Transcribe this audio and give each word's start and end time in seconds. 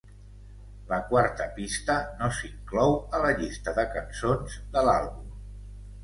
La 0.91 0.97
quarta 1.09 1.45
pista 1.57 1.97
no 2.21 2.29
s'inclou 2.37 2.97
a 3.17 3.19
la 3.25 3.33
llista 3.41 3.75
de 3.81 3.83
cançons 3.97 4.57
de 4.77 4.83
l'àlbum. 4.89 5.29